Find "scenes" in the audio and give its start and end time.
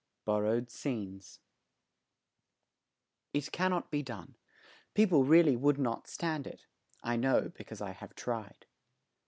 0.71-1.41